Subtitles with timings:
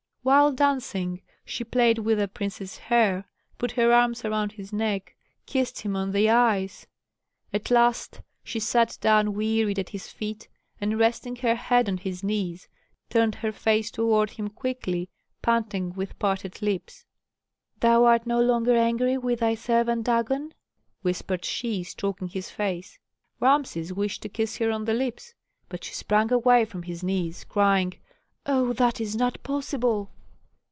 [0.23, 3.25] While dancing, she played with the prince's hair,
[3.57, 5.15] put her arms around his neck,
[5.47, 6.85] kissed him on the eyes.
[7.51, 10.47] At last she sat down wearied at his feet,
[10.79, 12.67] and, resting her head on his knees,
[13.09, 15.09] turned her face toward him quickly,
[15.41, 17.07] panting with parted lips.
[17.79, 20.53] "Thou art no longer angry with thy servant Dagon?"
[21.01, 22.99] whispered she, stroking his face.
[23.39, 25.33] Rameses wished to kiss her on the lips,
[25.67, 27.95] but she sprang away from his knees, crying,
[28.47, 30.09] "Oh, that is not possible!"